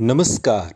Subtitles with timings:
[0.00, 0.74] नमस्कार।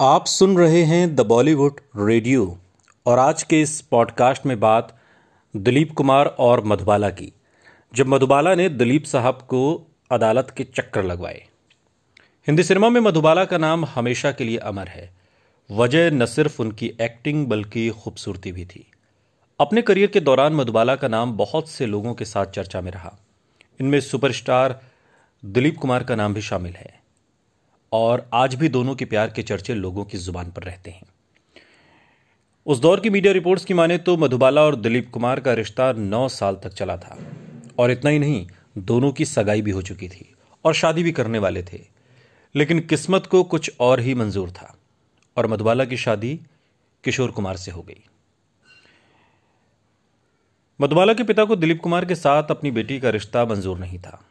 [0.00, 2.58] आप सुन रहे हैं द बॉलीवुड रेडियो
[3.06, 4.98] और आज के इस पॉडकास्ट में बात
[5.56, 7.32] दिलीप कुमार और मधुबाला की,
[7.94, 11.44] जब मधुबाला ने दिलीप साहब को अदालत के चक्कर लगवाए।
[12.46, 15.16] हिंदी सिनेमा में मधुबाला का नाम हमेशा के लिए अमर है।
[15.70, 18.90] वजह न सिर्फ़ उनकी एक्टिंग बल्कि खूबसूरती भी थी।
[19.60, 23.18] अपने करियर के दौरान मधुबाला का नाम बहुत से लोगों के साथ चर्चा में रहा।
[23.80, 24.82] इनमें सुपरस्टार
[25.44, 27.03] दिलीप कुमार का नाम भी शामिल है।
[27.94, 31.02] और आज भी दोनों के प्यार के चर्चे लोगों की ज़ुबान पर रहते हैं।
[32.66, 36.28] उस दौर की मीडिया रिपोर्ट्स की माने तो मधुबाला और दिलीप कुमार का रिश्ता नौ
[36.28, 37.18] साल तक चला था।
[37.78, 38.46] और इतना ही नहीं,
[38.78, 40.34] दोनों की सगाई भी हो चुकी थी
[40.64, 41.80] और शादी भी करने वाले थे।
[42.54, 44.76] लेकिन किस्मत को कुछ और ही मंजूर था
[45.36, 46.40] और मधुबाला की शादी
[47.04, 48.04] किशोर कुमार से हो गई।
[50.80, 54.24] मधुबाला के पिता को दिलीप कुमार के साथ अपनी बेटी का रिश्ता मंजूर नहीं था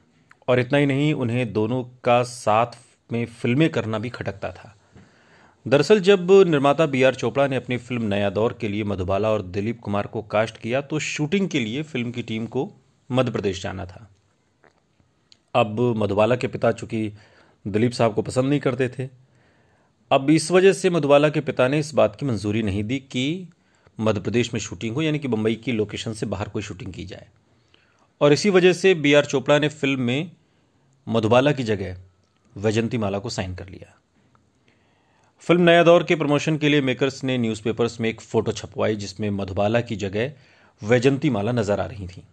[0.48, 2.66] और इतना ही नहीं, उन्हें दोनों का साथ
[3.14, 4.76] में फ़िल्में करना भी खटकता था।
[5.66, 9.42] दरअसल जब निर्माता बी आर चोपड़ा ने अपनी फ़िल्म नया दौर के लिए मधुबाला और
[9.44, 12.72] दिलीप कुमार को कास्ट किया तो शूटिंग के लिए फ़िल्म की टीम को
[13.10, 14.10] मध्य प्रदेश जाना था।
[15.56, 17.12] अब मधुबाला के पिता, चूँकि
[17.66, 19.10] दिलीप साहब को पसंद नहीं करते थे,
[20.12, 23.50] अब इस वजह से मधुबाला के पिता ने इस बात की मंजूरी नहीं दी कि
[24.00, 27.06] मध्य प्रदेश में शूटिंग हो, यानी कि मुंबई की लोकेशन से बाहर कोई शूटिंग की
[27.06, 27.28] जाए।
[28.22, 30.32] और इसी वजह से बी आर चोपड़ा ने फ़िल्म में
[31.08, 31.98] मधुबाला की जगह
[32.56, 33.94] वैजंती माला को साइन कर लिया।
[35.44, 39.30] फ़िल्म नया दौर के प्रमोशन के लिए मेकर्स ने न्यूज़पेपर्स में एक फ़ोटो छपवाई जिसमें
[39.30, 40.32] मधुबाला की जगह
[40.82, 42.24] वैजंती माला नज़र आ रही थी।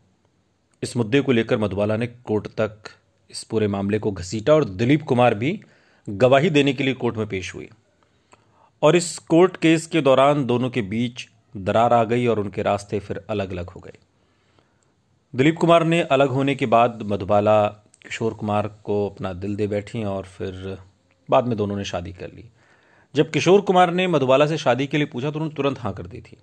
[0.82, 2.90] इस मुद्दे को लेकर मधुबाला ने कोर्ट तक
[3.30, 5.60] इस पूरे मामले को घसीटा और दिलीप कुमार भी
[6.08, 7.68] गवाही देने के लिए कोर्ट में पेश हुए।
[8.82, 13.00] और इस कोर्ट केस के दौरान दोनों के बीच दरार आ गई और उनके रास्ते
[13.00, 13.98] फिर अलग अलग हो गए।
[15.34, 20.04] दिलीप कुमार ने अलग होने के बाद मधुबाला किशोर कुमार को अपना दिल दे बैठी
[20.04, 20.78] और फिर
[21.30, 22.44] बाद में दोनों ने शादी कर ली।
[23.14, 26.06] जब किशोर कुमार ने मधुबाला से शादी के लिए पूछा तो उन्होंने तुरंत हाँ कर
[26.06, 26.36] दी थी।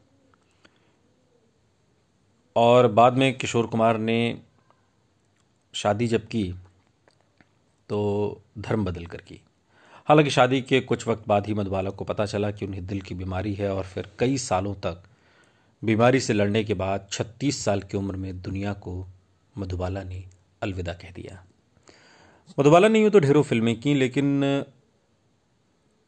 [2.56, 4.42] और बाद में किशोर कुमार ने
[5.74, 6.56] शादी जब की
[7.90, 9.42] तो धर्म बदल कर की।
[10.08, 13.16] हालाँकि शादी के कुछ वक्त बाद ही मधुबाला को पता चला कि उन्हें दिल की
[13.16, 15.04] बीमारी है और फिर कई सालों तक
[15.84, 19.08] बीमारी से लड़ने के बाद 36 साल की उम्र में दुनिया को
[19.58, 20.24] मधुबाला ने
[20.62, 21.44] अलविदा कह दिया।
[22.58, 24.64] मधुबाला ने यूँ तो ढेरों फ़िल्में की, लेकिन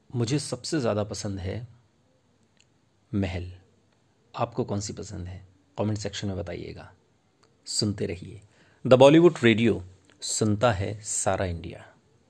[0.09, 1.67] मुझे सबसे ज़्यादा पसंद है
[3.11, 3.51] महल।
[4.33, 5.45] आपको कौन सी पसंद है?
[5.77, 6.91] कमेंट सेक्शन में बताइएगा।
[7.67, 8.41] सुनते रहिए।
[8.85, 9.83] द बॉलीवुड रेडियो,
[10.21, 11.85] सुनता है सारा इंडिया।